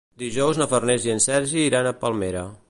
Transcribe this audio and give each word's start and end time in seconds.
Dijous 0.21 0.59
na 0.61 0.67
Farners 0.71 1.05
i 1.09 1.13
en 1.17 1.21
Sergi 1.27 1.63
iran 1.67 1.91
a 1.91 1.95
Palmera. 2.05 2.49